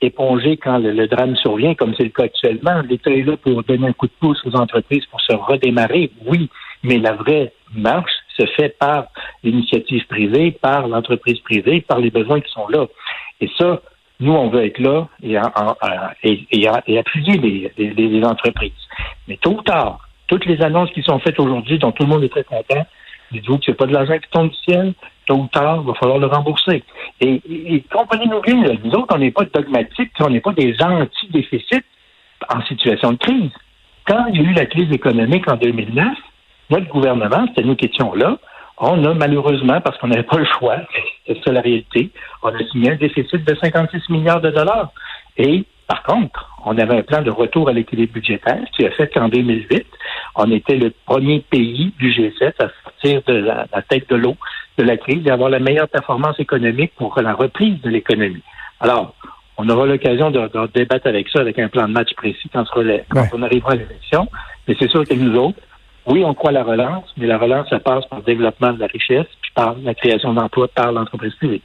éponger 0.01 0.57
quand 0.57 0.79
le 0.79 1.07
drame 1.09 1.37
survient, 1.37 1.75
comme 1.75 1.95
c'est 1.95 2.05
le 2.05 2.09
cas 2.09 2.25
actuellement. 2.25 2.81
L'État 2.89 3.11
est 3.11 3.23
là 3.23 3.37
pour 3.37 3.63
donner 3.65 3.89
un 3.89 3.93
coup 3.93 4.07
de 4.07 4.13
pouce 4.19 4.41
aux 4.47 4.57
entreprises 4.57 5.05
pour 5.11 5.21
se 5.21 5.35
redémarrer, 5.35 6.11
oui, 6.25 6.49
mais 6.83 6.99
la 6.99 7.13
vraie 7.13 7.53
marche 7.75 8.13
se 8.37 8.47
fait 8.47 8.77
par 8.79 9.07
l'initiative 9.43 10.07
privée, 10.07 10.53
par 10.53 10.89
l'entreprise 10.89 11.39
privée, 11.41 11.81
par 11.81 11.99
les 11.99 12.11
besoins 12.11 12.41
qui 12.41 12.51
sont 12.51 12.69
là. 12.69 12.87
Et 13.41 13.51
ça, 13.59 13.81
nous, 14.21 14.33
on 14.33 14.49
veut 14.49 14.65
être 14.65 14.79
là 14.79 15.09
et, 15.23 15.37
appuyer 16.99 17.71
les, 17.77 18.25
entreprises. 18.25 18.73
Mais 19.29 19.37
tôt 19.37 19.53
ou 19.59 19.63
tard, 19.63 20.09
toutes 20.29 20.47
les 20.47 20.63
annonces 20.63 20.91
qui 20.93 21.03
sont 21.03 21.19
faites 21.19 21.39
aujourd'hui, 21.41 21.79
dont 21.79 21.93
tout 21.93 22.05
le 22.05 22.09
monde 22.09 22.25
est 22.25 22.29
très 22.29 22.45
content, 22.45 22.87
dites-vous 23.33 23.59
que 23.59 23.65
c'est 23.67 23.75
pas 23.75 23.87
de 23.87 23.93
l'argent 23.93 24.19
qui 24.19 24.31
tombe 24.31 24.51
du 24.51 24.57
ciel, 24.57 24.95
tôt 25.27 25.37
ou 25.37 25.49
tard, 25.49 25.81
il 25.83 25.87
va 25.87 25.95
falloir 25.95 26.19
le 26.19 26.27
rembourser. 26.27 26.85
Et, 27.21 27.41
et, 27.49 27.85
comprenez-nous 27.93 28.41
bien, 28.43 28.63
nous 28.85 28.93
autres, 28.93 29.15
on 29.15 29.19
n'est 29.19 29.31
pas 29.31 29.45
dogmatiques, 29.45 30.13
on 30.21 30.31
n'est 30.31 30.41
pas 30.41 30.53
des 30.53 30.77
anti-déficits 30.81 31.85
en 32.49 32.63
situation 32.63 33.13
de 33.13 33.19
crise. 33.19 33.51
Quand 34.07 34.27
il 34.27 34.41
y 34.41 34.47
a 34.47 34.51
eu 34.51 34.55
la 34.55 34.67
crise 34.67 34.91
économique 34.93 35.49
en 35.49 35.57
2009, 35.57 36.17
notre 36.73 36.89
gouvernement, 36.89 37.45
c'était 37.49 37.63
nous 37.67 37.77
qui 37.77 37.87
étions 37.87 38.15
là, 38.15 38.37
on 38.79 39.05
a 39.05 39.15
malheureusement, 39.15 39.81
parce 39.81 39.97
qu'on 39.99 40.09
n'avait 40.09 40.23
pas 40.25 40.39
le 40.39 40.47
choix, 40.59 40.77
c'est 41.27 41.39
ça 41.45 41.53
la 41.53 41.61
réalité, 41.61 42.11
on 42.43 42.49
a 42.49 42.59
signé 42.71 42.91
un 42.93 42.97
déficit 42.97 43.45
de 43.47 43.55
56 43.55 44.09
milliards 44.11 44.41
de 44.41 44.51
dollars. 44.51 44.91
Et 45.37 45.65
par 45.87 46.03
contre, 46.03 46.49
on 46.65 46.77
avait 46.79 46.99
un 46.99 47.03
plan 47.03 47.23
de 47.23 47.31
retour 47.31 47.69
à 47.69 47.73
l'équilibre 47.73 48.15
budgétaire 48.15 48.63
qui 48.75 48.85
a 48.87 48.91
fait 48.91 49.09
qu'en 49.13 49.29
2008, 49.29 49.87
on 50.37 50.51
était 50.51 50.77
le 50.77 50.93
premier 51.07 51.41
pays 51.41 51.93
du 51.99 52.11
G7 52.11 52.53
à 52.61 52.69
sortir 52.85 53.23
de 53.27 53.35
la, 53.35 53.67
la 53.73 53.83
tête 53.83 54.09
de 54.09 54.17
l'eau 54.17 54.37
de 54.79 54.85
la 54.85 54.97
crise 54.97 55.27
et 55.27 55.31
avoir 55.31 55.51
la 55.51 55.59
meilleure 55.59 55.89
performance 55.89 56.39
économique 56.41 56.93
pour 56.97 57.21
la 57.21 57.35
reprise 57.35 57.81
de 57.83 57.91
l'économie. 57.91 58.43
Alors, 58.81 59.15
on 59.59 59.69
aura 59.69 59.87
l'occasion 59.87 60.31
de, 60.31 60.41
de 60.41 60.67
débattre 60.73 61.07
avec 61.07 61.29
ça, 61.29 61.41
avec 61.41 61.59
un 61.59 61.69
plan 61.69 61.87
de 61.87 61.93
match 61.93 62.13
précis 62.15 62.49
quand, 62.53 62.65
Ouais. 62.77 63.05
on 63.35 63.43
arrivera 63.43 63.73
à 63.73 63.77
l'élection. 63.77 64.29
Mais 64.67 64.75
c'est 64.79 64.89
sûr 64.91 65.05
que 65.07 65.15
nous 65.15 65.37
autres, 65.39 65.59
oui, 66.07 66.25
on 66.25 66.35
croit 66.35 66.53
la 66.53 66.65
relance, 66.65 67.05
mais 67.17 67.27
la 67.27 67.39
relance, 67.39 67.69
ça 67.69 67.79
passe 67.79 68.05
par 68.07 68.19
le 68.19 68.25
développement 68.25 68.73
de 68.73 68.81
la 68.81 68.87
richesse, 68.87 69.27
puis 69.41 69.51
par 69.55 69.77
la 69.83 69.95
création 69.95 70.35
d'emplois 70.35 70.69
par 70.69 70.93
l'entreprise 70.93 71.35
privée. 71.37 71.63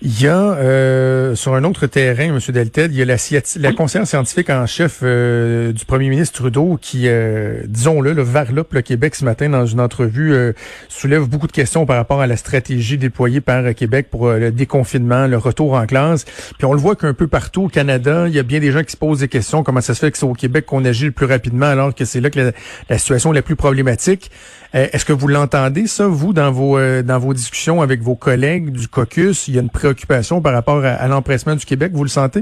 Il 0.00 0.22
y 0.22 0.28
a, 0.28 0.52
euh, 0.52 1.34
sur 1.34 1.54
un 1.56 1.64
autre 1.64 1.88
terrain, 1.88 2.26
M. 2.26 2.38
Delted, 2.50 2.92
il 2.92 2.98
y 2.98 3.02
a 3.02 3.04
la, 3.04 3.16
la 3.56 3.72
conseillère 3.72 4.06
scientifique 4.06 4.48
en 4.48 4.64
chef 4.64 5.00
euh, 5.02 5.72
du 5.72 5.84
premier 5.84 6.08
ministre 6.08 6.38
Trudeau 6.38 6.78
qui, 6.80 7.08
euh, 7.08 7.62
disons-le, 7.66 8.12
le 8.12 8.22
varlope 8.22 8.74
le 8.74 8.82
Québec 8.82 9.16
ce 9.16 9.24
matin 9.24 9.48
dans 9.48 9.66
une 9.66 9.80
entrevue, 9.80 10.32
euh, 10.32 10.52
soulève 10.88 11.24
beaucoup 11.26 11.48
de 11.48 11.52
questions 11.52 11.84
par 11.84 11.96
rapport 11.96 12.20
à 12.20 12.28
la 12.28 12.36
stratégie 12.36 12.96
déployée 12.96 13.40
par 13.40 13.64
euh, 13.64 13.72
Québec 13.72 14.06
pour 14.08 14.28
euh, 14.28 14.38
le 14.38 14.52
déconfinement, 14.52 15.26
le 15.26 15.36
retour 15.36 15.72
en 15.72 15.84
classe. 15.84 16.24
Puis 16.58 16.64
on 16.64 16.74
le 16.74 16.78
voit 16.80 16.94
qu'un 16.94 17.12
peu 17.12 17.26
partout 17.26 17.64
au 17.64 17.68
Canada, 17.68 18.28
il 18.28 18.34
y 18.34 18.38
a 18.38 18.44
bien 18.44 18.60
des 18.60 18.70
gens 18.70 18.84
qui 18.84 18.92
se 18.92 18.96
posent 18.96 19.18
des 19.18 19.28
questions. 19.28 19.64
Comment 19.64 19.80
ça 19.80 19.94
se 19.94 19.98
fait 19.98 20.12
que 20.12 20.18
c'est 20.18 20.26
au 20.26 20.32
Québec 20.32 20.64
qu'on 20.64 20.84
agit 20.84 21.06
le 21.06 21.12
plus 21.12 21.26
rapidement 21.26 21.66
alors 21.66 21.92
que 21.92 22.04
c'est 22.04 22.20
là 22.20 22.30
que 22.30 22.38
la, 22.38 22.52
la 22.88 22.98
situation 22.98 23.32
est 23.32 23.36
la 23.36 23.42
plus 23.42 23.56
problématique? 23.56 24.30
Est-ce 24.74 25.06
que 25.06 25.14
vous 25.14 25.28
l'entendez, 25.28 25.86
ça, 25.86 26.06
vous, 26.06 26.34
dans 26.34 26.52
vos 26.52 26.78
dans 27.00 27.18
vos 27.18 27.32
discussions 27.32 27.80
avec 27.80 28.02
vos 28.02 28.16
collègues 28.16 28.70
du 28.70 28.86
caucus? 28.86 29.48
Il 29.48 29.54
y 29.54 29.58
a 29.58 29.62
une 29.62 29.70
préoccupation 29.92 30.42
par 30.42 30.52
rapport 30.52 30.84
à, 30.84 30.90
à 30.90 31.08
l'empressement 31.08 31.54
du 31.56 31.64
Québec, 31.64 31.92
vous 31.94 32.04
le 32.04 32.08
sentez? 32.10 32.40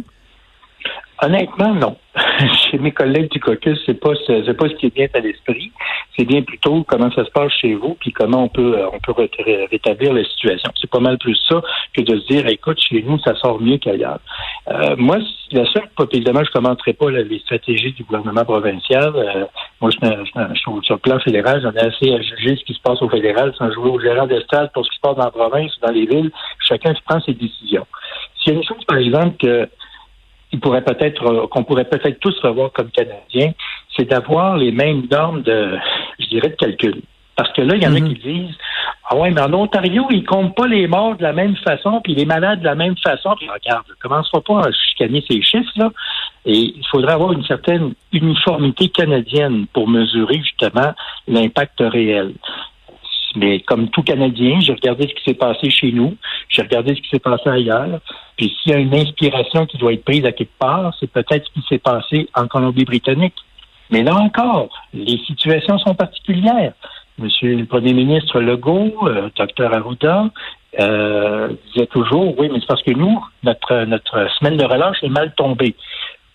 Honnêtement, 1.23 1.75
non. 1.75 1.97
Chez 2.71 2.79
mes 2.79 2.91
collègues 2.93 3.31
du 3.31 3.41
caucus, 3.41 3.79
c'est 3.87 3.99
pas 3.99 4.13
ce- 4.27 4.45
c'est 4.45 4.55
pas 4.57 4.69
ce 4.69 4.75
qui 4.75 4.87
est 4.87 4.95
bien 4.95 5.07
à 5.15 5.21
l'esprit. 5.21 5.73
C'est 6.17 6.25
bien 6.25 6.43
plutôt 6.43 6.83
comment 6.85 7.11
ça 7.11 7.25
se 7.25 7.31
passe 7.31 7.53
chez 7.61 7.75
vous, 7.75 7.95
puis 8.01 8.11
comment 8.13 8.45
on 8.45 8.49
peut 8.49 8.79
euh, 8.79 8.89
on 8.93 8.99
peut 9.01 9.13
ré- 9.13 9.31
ré- 9.39 9.67
rétablir 9.71 10.13
la 10.15 10.25
situation? 10.25 10.71
C'est 10.81 10.91
pas 10.91 11.01
mal 11.01 11.19
plus 11.19 11.37
ça 11.49 11.61
que 11.95 12.03
de 12.03 12.19
se 12.19 12.27
dire, 12.27 12.47
écoute, 12.49 12.79
chez 12.81 13.03
nous, 13.03 13.19
ça 13.21 13.35
sort 13.37 13.61
mieux 13.61 13.77
qu'ailleurs. 13.79 14.19
Euh, 14.69 14.97
moi, 14.97 15.19
la 15.53 15.65
seule, 15.67 15.89
évidemment, 16.13 16.43
je 16.45 16.51
commenterai 16.51 16.95
pas 16.95 17.11
les 17.11 17.39
stratégies 17.41 17.93
du 17.93 18.05
gouvernement 18.05 18.45
provincial. 18.45 19.13
Euh, 19.15 19.45
Moi, 19.81 19.91
je, 19.91 19.99
suis 20.55 20.71
sur 20.83 20.95
le 20.95 21.01
plan 21.01 21.19
fédéral, 21.21 21.61
j'en 21.63 21.73
ai 21.73 21.87
assez 21.87 22.13
à 22.13 22.21
juger 22.21 22.57
ce 22.57 22.65
qui 22.65 22.75
se 22.75 22.81
passe 22.81 23.01
au 23.03 23.09
fédéral 23.09 23.53
sans 23.59 23.71
jouer 23.73 23.91
au 23.91 24.01
gérant 24.01 24.27
d'estade 24.27 24.71
pour 24.73 24.85
ce 24.85 24.91
qui 24.91 24.97
se 24.97 25.01
passe 25.03 25.17
dans 25.17 25.25
la 25.25 25.31
province 25.31 25.77
ou 25.77 25.87
dans 25.87 25.93
les 25.93 26.07
villes. 26.07 26.31
Chacun 26.67 26.95
prend 27.07 27.21
ses 27.21 27.35
décisions. 27.35 27.87
S'il 28.43 28.53
y 28.53 28.57
a 28.57 28.59
une 28.59 28.65
chose, 28.67 28.85
par 28.87 28.99
exemple, 28.99 29.37
que 29.39 29.69
il 30.53 30.61
pourrait 30.61 30.83
peut-être 30.85 31.49
qu'on 31.49 31.65
pourrait 31.65 31.85
peut-être 31.85 32.21
tous 32.21 32.39
revoir 32.41 32.73
comme 32.73 32.91
Canadiens, 32.91 33.53
c'est 33.97 34.05
d'avoir 34.09 34.57
les 34.57 34.71
mêmes 34.71 35.07
normes 35.11 35.43
de, 35.43 35.77
je 36.27 36.37
dirais, 36.37 36.51
de 36.51 36.57
calcul. 36.57 37.03
Parce 37.37 37.53
que 37.53 37.61
là, 37.61 37.77
il 37.77 37.83
y 37.83 37.87
en 37.87 37.95
a 37.95 38.01
mhm. 38.01 38.15
qui 38.15 38.21
disent 38.21 38.57
Ah 39.11 39.17
ouais, 39.17 39.31
mais 39.31 39.43
en 39.43 39.53
Ontario, 39.53 40.07
ils 40.11 40.25
comptent 40.25 40.57
pas 40.57 40.67
les 40.67 40.87
morts 40.87 41.17
de 41.17 41.23
la 41.23 41.35
même 41.35 41.55
façon, 41.57 42.01
puis 42.03 42.15
les 42.15 42.25
malades 42.25 42.61
de 42.61 42.65
la 42.65 42.75
même 42.75 42.97
façon. 42.97 43.35
Puis 43.39 43.49
regarde, 43.49 43.85
commencera 44.01 44.41
pas 44.41 44.61
à 44.61 44.73
chicaner 44.73 45.23
ces 45.29 45.43
chiffres-là. 45.43 45.93
Et 46.47 46.75
il 46.77 46.87
faudrait 46.91 47.13
avoir 47.13 47.33
une 47.33 47.45
certaine 47.45 47.93
uniformité 48.13 48.89
canadienne 48.89 49.67
pour 49.73 49.87
mesurer 49.87 50.39
justement 50.39 50.95
l'impact 51.29 51.79
réel. 51.81 52.33
Mais 53.37 53.61
comme 53.61 53.91
tout 53.91 54.03
Canadien, 54.03 54.61
j'ai 54.61 54.73
regardé 54.73 55.07
ce 55.09 55.15
qui 55.15 55.23
s'est 55.25 55.35
passé 55.35 55.69
chez 55.69 55.93
nous, 55.93 56.17
j'ai 56.49 56.63
regardé 56.63 56.95
ce 56.95 57.03
qui 57.03 57.09
s'est 57.11 57.19
passé 57.19 57.51
ailleurs. 57.51 58.01
Puis 58.39 58.57
s'il 58.63 58.73
y 58.73 58.75
a 58.75 58.79
une 58.79 58.95
inspiration 58.95 59.67
qui 59.67 59.77
doit 59.77 59.93
être 59.93 60.05
prise 60.05 60.25
à 60.25 60.33
quelque 60.33 60.57
part, 60.59 60.95
c'est 60.99 61.11
peut-être 61.11 61.47
ce 61.47 61.53
qui 61.53 61.67
s'est 61.69 61.79
passé 61.79 62.29
en 62.35 62.47
Colombie-Britannique. 62.47 63.35
Mais 63.91 64.03
là 64.03 64.15
encore, 64.15 64.69
les 64.93 65.19
situations 65.27 65.79
sont 65.79 65.95
particulières. 65.95 66.73
Monsieur 67.19 67.57
le 67.57 67.65
Premier 67.65 67.95
ministre 67.95 68.41
Legault, 68.41 68.93
euh, 69.05 69.31
docteur 69.37 69.75
Arruda, 69.75 70.27
euh, 70.79 71.49
disait 71.73 71.87
toujours, 71.87 72.39
oui, 72.39 72.49
mais 72.53 72.61
c'est 72.61 72.67
parce 72.67 72.83
que 72.83 72.91
nous, 72.93 73.25
notre, 73.43 73.85
notre 73.85 74.29
semaine 74.39 74.59
de 74.59 74.65
relâche 74.65 75.03
est 75.03 75.09
mal 75.09 75.33
tombée. 75.35 75.75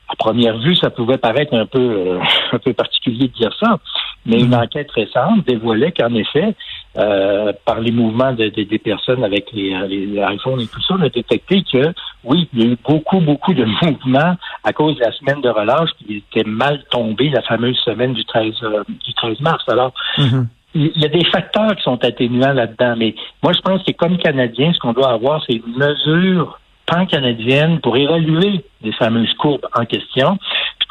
À 0.08 0.16
première 0.16 0.58
vue, 0.58 0.76
ça 0.76 0.90
pouvait 0.90 1.20
paraître 1.20 1.54
un 1.54 1.68
peu, 1.68 1.80
euh, 1.80 2.20
un 2.52 2.58
peu 2.58 2.74
particulier 2.74 3.28
de 3.28 3.34
dire 3.34 3.54
ça, 3.60 3.78
mais 4.26 4.40
une 4.40 4.52
mm-hmm. 4.52 4.64
enquête 4.64 4.92
récente 4.92 5.46
dévoilait 5.46 5.92
qu'en 5.92 6.14
effet, 6.16 6.56
euh, 6.98 7.54
par 7.66 7.80
les 7.80 7.92
mouvements 7.92 8.34
de, 8.34 8.50
des 8.50 8.80
personnes 8.80 9.24
avec 9.24 9.52
les, 9.54 9.70
les, 9.88 10.22
iPhones 10.34 10.62
et 10.62 10.68
tout 10.68 10.82
ça, 10.82 10.96
on 11.00 11.02
a 11.02 11.10
détecté 11.10 11.64
que 11.64 11.94
oui, 12.24 12.50
il 12.54 12.64
y 12.64 12.68
a 12.68 12.74
eu 12.74 12.78
beaucoup, 12.88 13.20
beaucoup 13.20 13.54
de 13.54 13.66
mouvements 13.82 14.36
à 14.64 14.74
cause 14.74 14.96
de 14.96 15.02
la 15.02 15.12
semaine 15.12 15.42
de 15.42 15.50
relâche 15.50 15.90
qui 15.98 16.18
était 16.18 16.48
mal 16.48 16.84
tombée, 16.90 17.30
la 17.30 17.42
fameuse 17.42 17.78
semaine 17.78 18.14
du 18.14 18.26
13, 18.26 18.54
du 18.88 19.14
13 19.14 19.40
mars. 19.42 19.64
Alors, 19.68 19.94
mm-hmm 20.18 20.46
il 20.74 21.02
y 21.02 21.06
a 21.06 21.10
des 21.10 21.26
facteurs 21.26 21.76
qui 21.76 21.84
sont 21.84 22.04
atténuants 22.04 22.54
là-dedans, 22.54 22.96
mais 22.98 23.16
moi, 23.44 23.54
je 23.54 23.60
pense 23.60 23.84
que 23.84 23.92
comme 23.92 24.18
Canadien, 24.18 24.72
ce 24.74 24.80
qu'on 24.80 24.94
doit 24.94 25.12
avoir, 25.12 25.44
c'est 25.46 25.56
une 25.56 25.76
mesure 25.76 26.60
pan-canadienne 26.86 27.80
pour 27.82 27.98
évaluer 27.98 28.64
les 28.82 28.92
fameuses 28.94 29.34
courbes 29.36 29.68
en 29.76 29.86
question, 29.86 30.38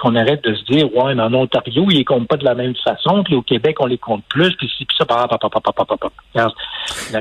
qu'on 0.01 0.15
arrête 0.17 0.43
de 0.43 0.55
se 0.55 0.65
dire, 0.65 0.95
ouais, 0.95 1.15
mais 1.15 1.23
en 1.23 1.33
Ontario, 1.35 1.87
ils 1.91 1.99
les 1.99 2.05
comptent 2.05 2.29
pas 2.29 2.37
de 2.37 2.45
la 2.45 2.55
même 2.55 2.75
façon, 2.85 3.23
puis 3.25 3.35
au 3.35 3.43
Québec, 3.43 3.77
on 3.81 3.87
les 3.87 3.99
compte 3.99 4.25
plus, 4.29 4.57
puis 4.57 4.69
puis 4.79 4.97
ça, 4.99 5.05
pa, 5.05 5.29
pa, 5.29 5.39
pa, 5.39 6.51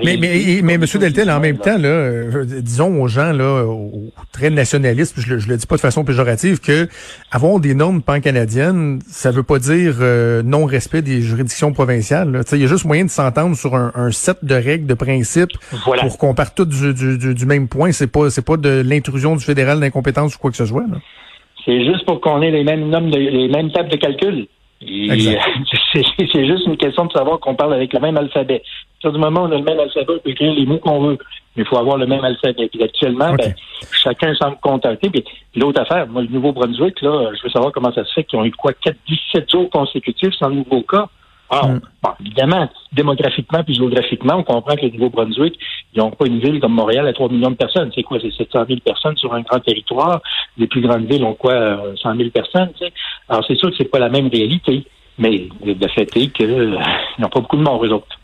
Mais, 0.03 0.17
mais, 0.17 0.62
mais, 0.63 0.74
M. 0.75 0.86
Deltel, 1.00 1.29
en 1.29 1.39
même 1.39 1.57
temps, 1.57 1.77
là, 1.77 1.89
euh, 1.89 2.45
disons 2.45 3.01
aux 3.01 3.07
gens, 3.07 3.33
là, 3.33 3.65
aux 3.65 4.12
très 4.31 4.50
nationalistes, 4.50 5.15
je, 5.19 5.33
le, 5.33 5.39
je 5.39 5.50
le 5.50 5.57
dis 5.57 5.67
pas 5.67 5.75
de 5.75 5.81
façon 5.81 6.03
péjorative, 6.05 6.59
que 6.59 6.88
avoir 7.31 7.59
des 7.59 7.74
normes 7.74 8.01
pan-canadiennes, 8.01 9.01
ça 9.07 9.31
veut 9.31 9.43
pas 9.43 9.59
dire 9.59 9.95
euh, 10.00 10.41
non-respect 10.43 11.01
des 11.01 11.21
juridictions 11.21 11.74
provinciales. 11.74 12.41
Il 12.51 12.59
y 12.59 12.63
a 12.63 12.67
juste 12.67 12.86
moyen 12.86 13.05
de 13.05 13.09
s'entendre 13.09 13.55
sur 13.55 13.75
un, 13.75 13.91
un, 13.95 14.12
set 14.12 14.38
de 14.43 14.55
règles, 14.55 14.88
de 14.88 14.93
principes, 14.93 15.51
pour 15.83 16.17
qu'on 16.17 16.33
parte 16.33 16.55
tous 16.55 16.65
du, 16.65 16.93
du, 16.93 17.33
du, 17.33 17.45
même 17.45 17.67
point. 17.67 17.91
C'est 17.91 18.07
pas, 18.07 18.29
c'est 18.29 18.45
pas 18.45 18.57
de 18.57 18.81
l'intrusion 18.86 19.36
du 19.36 19.43
fédéral 19.43 19.79
d'incompétence 19.79 20.36
ou 20.36 20.39
quoi 20.39 20.51
que 20.51 20.57
ce 20.57 20.65
soit. 20.65 20.86
C'est 21.69 21.85
juste 21.85 22.03
pour 22.05 22.19
qu'on 22.19 22.41
ait 22.41 22.49
les 22.49 22.63
mêmes 22.63 22.89
nombres, 22.89 23.15
les 23.15 23.47
mêmes 23.47 23.71
tables 23.71 23.89
de 23.89 23.97
calcul. 23.97 24.47
C'est 24.81 26.47
juste 26.47 26.65
une 26.65 26.77
question 26.77 27.05
de 27.05 27.11
savoir 27.11 27.39
qu'on 27.39 27.53
parle 27.53 27.75
avec 27.75 27.93
le 27.93 27.99
même 27.99 28.17
alphabet. 28.17 28.63
À 29.03 29.11
du 29.11 29.19
moment 29.19 29.41
où 29.41 29.43
on 29.43 29.51
a 29.51 29.57
le 29.57 29.63
même 29.63 29.79
alphabet, 29.79 30.13
on 30.15 30.19
peut 30.19 30.29
écrire 30.31 30.53
les 30.53 30.65
mots 30.65 30.79
qu'on 30.79 30.99
veut. 31.01 31.17
Mais 31.55 31.63
il 31.63 31.65
faut 31.65 31.77
avoir 31.77 31.97
le 31.97 32.07
même 32.07 32.23
alphabet. 32.23 32.69
Puis 32.69 32.81
actuellement, 32.81 33.35
ben, 33.35 33.53
chacun 33.91 34.33
semble 34.33 34.57
contenter. 34.61 35.11
Puis, 35.11 35.23
l'autre 35.55 35.81
affaire, 35.81 36.07
moi, 36.07 36.23
le 36.23 36.29
Nouveau-Brunswick, 36.29 37.01
là, 37.01 37.29
je 37.38 37.43
veux 37.43 37.49
savoir 37.49 37.71
comment 37.71 37.93
ça 37.93 38.03
se 38.03 38.13
fait 38.13 38.23
qu'ils 38.23 38.39
ont 38.39 38.45
eu 38.45 38.51
quoi, 38.51 38.73
4, 38.73 38.97
17 39.07 39.51
jours 39.51 39.69
consécutifs 39.69 40.33
sans 40.39 40.49
nouveau 40.49 40.81
cas. 40.81 41.07
Ah, 41.50 41.68
mm. 41.68 41.82
bon, 42.03 42.10
évidemment, 42.22 42.70
démographiquement 42.91 43.63
puis 43.63 43.74
géographiquement, 43.74 44.36
on 44.36 44.44
comprend 44.44 44.75
que 44.75 44.86
le 44.86 44.91
Nouveau-Brunswick, 44.91 45.60
ils 45.94 46.00
n'ont 46.00 46.12
pas 46.12 46.27
une 46.27 46.39
ville 46.39 46.60
comme 46.60 46.74
Montréal 46.74 47.08
à 47.08 47.13
3 47.13 47.29
millions 47.29 47.51
de 47.51 47.56
personnes. 47.56 47.91
C'est 47.96 48.03
quoi? 48.03 48.20
C'est 48.22 48.32
700 48.32 48.65
000 48.68 48.79
personnes 48.82 49.18
sur 49.18 49.34
un 49.34 49.41
grand 49.41 49.60
territoire? 49.60 50.22
Les 50.58 50.68
plus 50.68 50.82
grandes 50.82 51.06
villes 51.06 51.24
ont 51.24 51.34
quoi? 51.34 51.53
100 52.01 52.10
euh, 52.10 52.18
000 52.18 52.29
personnes, 52.29 52.70
tu 52.77 52.86
sais? 52.86 52.94
Alors, 53.27 53.44
c'est 53.48 53.56
sûr 53.56 53.70
que 53.72 53.75
c'est 53.77 53.89
pas 53.89 54.00
la 54.00 54.10
même 54.10 54.27
réalité. 54.27 54.86
Mais 55.18 55.50
le 55.65 55.88
fait 55.89 56.15
est 56.15 56.27
qu'ils 56.27 56.50
euh, 56.50 56.77
n'ont 57.18 57.29
pas 57.29 57.41
beaucoup 57.41 57.58
de 57.58 57.63
morts, 57.63 57.84
eux 57.84 57.91
autres. 57.91 58.18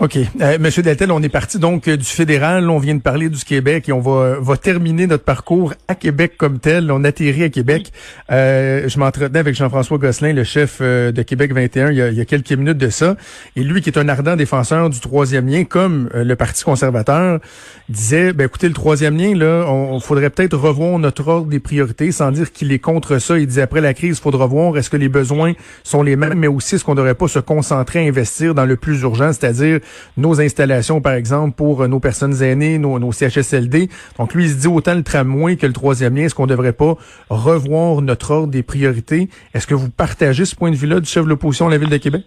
OK. 0.00 0.16
Euh, 0.40 0.58
Monsieur 0.60 0.84
Deltel, 0.84 1.10
on 1.10 1.20
est 1.24 1.28
parti 1.28 1.58
donc 1.58 1.88
euh, 1.88 1.96
du 1.96 2.04
fédéral. 2.04 2.70
On 2.70 2.78
vient 2.78 2.94
de 2.94 3.00
parler 3.00 3.28
du 3.28 3.44
Québec 3.44 3.88
et 3.88 3.92
on 3.92 3.98
va, 3.98 4.36
va 4.38 4.56
terminer 4.56 5.08
notre 5.08 5.24
parcours 5.24 5.74
à 5.88 5.96
Québec 5.96 6.34
comme 6.36 6.60
tel. 6.60 6.92
On 6.92 7.02
atterrit 7.02 7.42
à 7.42 7.48
Québec. 7.48 7.90
Euh, 8.30 8.88
je 8.88 8.96
m'entretenais 9.00 9.40
avec 9.40 9.56
Jean-François 9.56 9.98
Gosselin, 9.98 10.32
le 10.32 10.44
chef 10.44 10.78
euh, 10.80 11.10
de 11.10 11.22
Québec 11.22 11.52
21, 11.52 11.90
il 11.90 11.96
y, 11.96 12.02
a, 12.02 12.08
il 12.10 12.14
y, 12.16 12.20
a, 12.20 12.24
quelques 12.24 12.52
minutes 12.52 12.78
de 12.78 12.90
ça. 12.90 13.16
Et 13.56 13.64
lui, 13.64 13.80
qui 13.80 13.90
est 13.90 13.98
un 13.98 14.08
ardent 14.08 14.36
défenseur 14.36 14.88
du 14.88 15.00
troisième 15.00 15.48
lien, 15.48 15.64
comme 15.64 16.08
le 16.14 16.36
Parti 16.36 16.62
conservateur, 16.62 17.40
disait, 17.88 18.32
ben 18.32 18.44
écoutez, 18.44 18.68
le 18.68 18.74
troisième 18.74 19.16
lien, 19.16 19.34
là, 19.34 19.64
on, 19.66 19.98
faudrait 19.98 20.30
peut-être 20.30 20.56
revoir 20.56 21.00
notre 21.00 21.26
ordre 21.26 21.48
des 21.48 21.58
priorités, 21.58 22.12
sans 22.12 22.30
dire 22.30 22.52
qu'il 22.52 22.70
est 22.70 22.78
contre 22.78 23.18
ça. 23.18 23.36
Il 23.36 23.48
disait, 23.48 23.62
après 23.62 23.80
la 23.80 23.94
crise, 23.94 24.18
il 24.18 24.22
faudra 24.22 24.46
voir 24.46 24.78
est-ce 24.78 24.90
que 24.90 24.96
les 24.96 25.08
besoins 25.08 25.54
sont 25.82 26.04
les 26.04 26.14
mêmes, 26.14 26.38
mais 26.38 26.46
aussi 26.46 26.76
est-ce 26.76 26.84
qu'on 26.84 26.92
ne 26.92 26.98
devrait 26.98 27.14
pas 27.14 27.26
se 27.26 27.40
concentrer 27.40 27.98
à 27.98 28.02
investir 28.02 28.54
dans 28.54 28.64
le 28.64 28.76
plus 28.76 29.00
urgent, 29.02 29.32
c'est-à-dire 29.32 29.80
nos 30.16 30.40
installations, 30.40 31.00
par 31.00 31.14
exemple, 31.14 31.54
pour 31.54 31.82
euh, 31.82 31.88
nos 31.88 32.00
personnes 32.00 32.42
aînées, 32.42 32.78
nos, 32.78 32.98
nos 32.98 33.12
CHSLD. 33.12 33.88
Donc, 34.18 34.34
lui, 34.34 34.44
il 34.44 34.50
se 34.50 34.56
dit 34.56 34.68
autant 34.68 34.94
le 34.94 35.02
tramway 35.02 35.56
que 35.56 35.66
le 35.66 35.72
troisième 35.72 36.16
lien. 36.16 36.24
Est-ce 36.24 36.34
qu'on 36.34 36.44
ne 36.44 36.50
devrait 36.50 36.72
pas 36.72 36.96
revoir 37.30 38.02
notre 38.02 38.30
ordre 38.30 38.52
des 38.52 38.62
priorités? 38.62 39.28
Est-ce 39.54 39.66
que 39.66 39.74
vous 39.74 39.90
partagez 39.90 40.44
ce 40.44 40.54
point 40.54 40.70
de 40.70 40.76
vue-là 40.76 41.00
du 41.00 41.08
chef 41.08 41.24
de 41.24 41.28
l'opposition 41.28 41.68
à 41.68 41.70
la 41.70 41.78
Ville 41.78 41.90
de 41.90 41.96
Québec? 41.96 42.24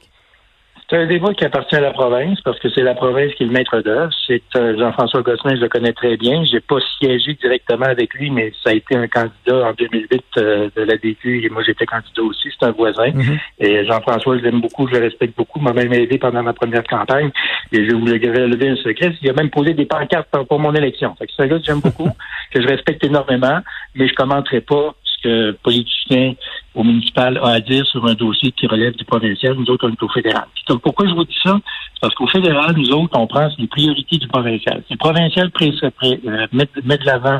C'est 0.91 0.97
un 0.97 1.07
débat 1.07 1.33
qui 1.33 1.45
appartient 1.45 1.77
à 1.77 1.79
la 1.79 1.91
province 1.91 2.41
parce 2.41 2.59
que 2.59 2.69
c'est 2.69 2.81
la 2.81 2.93
province 2.93 3.33
qui 3.35 3.43
est 3.43 3.45
le 3.45 3.53
maître 3.53 3.79
d'œuvre. 3.79 4.11
C'est 4.27 4.43
euh, 4.57 4.77
Jean-François 4.77 5.21
Gosselin, 5.21 5.55
je 5.55 5.61
le 5.61 5.69
connais 5.69 5.93
très 5.93 6.17
bien. 6.17 6.43
J'ai 6.43 6.59
pas 6.59 6.79
siégé 6.99 7.33
directement 7.35 7.85
avec 7.85 8.13
lui, 8.13 8.29
mais 8.29 8.51
ça 8.61 8.71
a 8.71 8.73
été 8.73 8.97
un 8.97 9.07
candidat 9.07 9.69
en 9.69 9.71
2008 9.71 10.23
euh, 10.37 10.69
de 10.75 10.81
la 10.81 10.97
DQ 10.97 11.45
et 11.45 11.49
moi 11.49 11.63
j'étais 11.65 11.85
candidat 11.85 12.23
aussi. 12.23 12.49
C'est 12.59 12.65
un 12.65 12.71
voisin. 12.71 13.07
Mm-hmm. 13.07 13.39
Et 13.59 13.85
Jean-François, 13.85 14.37
je 14.37 14.43
l'aime 14.43 14.59
beaucoup, 14.59 14.85
je 14.89 14.95
le 14.95 15.05
respecte 15.05 15.37
beaucoup. 15.37 15.61
m'a 15.61 15.71
même 15.71 15.93
aidé 15.93 16.17
pendant 16.17 16.43
ma 16.43 16.51
première 16.51 16.83
campagne. 16.83 17.31
Et 17.71 17.89
je 17.89 17.95
voulais 17.95 18.17
lever 18.17 18.67
un 18.67 18.75
secret. 18.75 19.13
Il 19.21 19.29
a 19.29 19.33
même 19.33 19.49
posé 19.49 19.73
des 19.73 19.85
pancartes 19.85 20.27
pour 20.49 20.59
mon 20.59 20.75
élection. 20.75 21.15
c'est 21.19 21.43
un 21.43 21.47
gars 21.47 21.59
que 21.59 21.65
j'aime 21.65 21.79
beaucoup, 21.79 22.09
que 22.53 22.61
je 22.61 22.67
respecte 22.67 23.01
énormément, 23.05 23.59
mais 23.95 24.09
je 24.09 24.13
commenterai 24.13 24.59
pas 24.59 24.93
que 25.21 25.51
politicien 25.63 26.33
au 26.75 26.83
municipal 26.83 27.37
a 27.43 27.49
à 27.49 27.59
dire 27.59 27.85
sur 27.85 28.05
un 28.05 28.13
dossier 28.13 28.51
qui 28.51 28.67
relève 28.67 28.95
du 28.95 29.05
provincial. 29.05 29.53
Nous 29.53 29.69
autres, 29.69 29.87
on 29.87 29.91
est 29.91 30.03
au 30.03 30.09
fédéral. 30.09 30.45
pourquoi 30.83 31.07
je 31.07 31.13
vous 31.13 31.25
dis 31.25 31.37
ça? 31.43 31.59
Parce 32.01 32.15
qu'au 32.15 32.27
fédéral, 32.27 32.75
nous 32.75 32.91
autres, 32.91 33.17
on 33.17 33.27
prend 33.27 33.49
les 33.57 33.67
priorités 33.67 34.17
du 34.17 34.27
provincial. 34.27 34.83
Si 34.87 34.93
le 34.93 34.97
provincial 34.97 35.51
euh, 35.57 36.47
met, 36.51 36.97
de 36.97 37.05
l'avant 37.05 37.39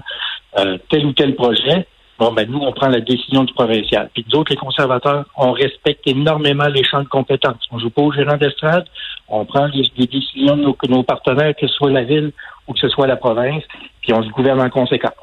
euh, 0.60 0.78
tel 0.90 1.06
ou 1.06 1.14
tel 1.14 1.36
projet, 1.36 1.88
bon, 2.20 2.32
ben 2.34 2.50
nous, 2.50 2.60
on 2.60 2.72
prend 2.72 2.88
la 2.88 3.02
décision 3.02 3.44
du 3.44 3.54
provincial. 3.54 4.10
Puis 4.14 4.26
nous 4.30 4.40
autres, 4.40 4.52
les 4.52 4.58
conservateurs, 4.58 5.26
on 5.38 5.52
respecte 5.52 6.06
énormément 6.06 6.68
les 6.68 6.84
champs 6.84 7.04
de 7.04 7.08
compétences. 7.08 7.66
On 7.72 7.80
joue 7.80 7.90
pas 7.90 8.02
au 8.02 8.12
gérant 8.12 8.38
d'estrade, 8.38 8.86
on 9.28 9.46
prend 9.46 9.68
les, 9.68 9.90
décisions 9.98 10.58
de 10.58 10.62
nos, 10.62 10.78
nos 10.90 11.04
partenaires, 11.04 11.56
que 11.56 11.68
ce 11.68 11.74
soit 11.74 11.92
la 11.92 12.04
ville 12.04 12.32
ou 12.68 12.74
que 12.74 12.80
ce 12.80 12.90
soit 12.90 13.08
la 13.08 13.16
province, 13.16 13.64
puis 14.02 14.14
on 14.14 14.22
se 14.24 14.30
gouverne 14.30 14.62
en 14.62 14.70
conséquence. 14.70 15.14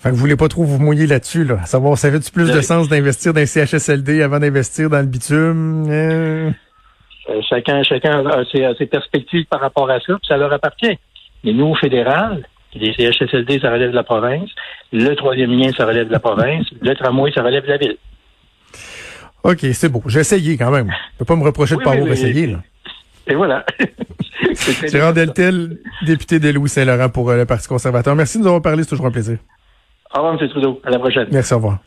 Fait 0.00 0.08
que 0.08 0.14
vous 0.14 0.20
voulez 0.20 0.36
pas 0.36 0.48
trop 0.48 0.64
vous 0.64 0.78
mouiller 0.78 1.06
là-dessus, 1.06 1.44
là. 1.44 1.62
Savoir, 1.66 1.98
ça 1.98 2.10
fait-tu 2.10 2.32
plus 2.32 2.50
de 2.50 2.62
sens 2.62 2.88
d'investir 2.88 3.34
dans 3.34 3.40
les 3.40 3.46
CHSLD 3.46 4.22
avant 4.22 4.38
d'investir 4.38 4.88
dans 4.88 5.00
le 5.00 5.06
bitume? 5.06 5.84
Euh? 5.90 6.50
Euh, 7.28 7.40
chacun, 7.46 7.82
chacun 7.82 8.26
a 8.26 8.42
ses, 8.46 8.86
perspectives 8.86 9.44
par 9.44 9.60
rapport 9.60 9.90
à 9.90 10.00
ça, 10.00 10.14
puis 10.14 10.26
ça 10.26 10.38
leur 10.38 10.50
appartient. 10.54 10.98
Mais 11.44 11.52
nous, 11.52 11.66
au 11.66 11.74
fédéral, 11.74 12.46
les 12.74 12.94
CHSLD, 12.94 13.60
ça 13.60 13.70
relève 13.70 13.90
de 13.90 13.94
la 13.94 14.02
province. 14.02 14.48
Le 14.90 15.14
troisième 15.16 15.50
lien, 15.50 15.70
ça 15.76 15.84
relève 15.84 16.06
de 16.06 16.12
la 16.12 16.18
province. 16.18 16.66
Le 16.80 16.94
tramway, 16.94 17.30
ça 17.34 17.42
relève 17.42 17.64
de 17.64 17.68
la 17.68 17.76
ville. 17.76 17.96
OK, 19.42 19.58
c'est 19.74 19.90
beau. 19.90 20.02
J'ai 20.06 20.20
essayé 20.20 20.56
quand 20.56 20.70
même. 20.70 20.90
Je 21.12 21.18
peux 21.18 21.26
pas 21.26 21.36
me 21.36 21.44
reprocher 21.44 21.76
de 21.76 21.82
pas 21.82 21.92
avoir 21.92 22.08
essayé, 22.08 22.46
là. 22.46 22.60
Et 23.26 23.34
voilà. 23.34 23.66
Gérard 24.90 25.12
Deltel, 25.12 25.76
député 26.06 26.38
de 26.38 26.48
Louis-Saint-Laurent 26.48 27.10
pour 27.10 27.28
euh, 27.28 27.36
le 27.36 27.44
Parti 27.44 27.68
conservateur. 27.68 28.16
Merci 28.16 28.38
de 28.38 28.44
nous 28.44 28.48
avoir 28.48 28.62
parlé, 28.62 28.82
c'est 28.82 28.88
toujours 28.88 29.06
un 29.06 29.10
plaisir. 29.10 29.36
Au 30.14 30.18
revoir, 30.18 30.40
M. 30.40 30.48
Trudeau. 30.48 30.80
À 30.84 30.90
la 30.90 30.98
prochaine. 30.98 31.28
Merci, 31.30 31.52
au 31.52 31.56
revoir. 31.56 31.78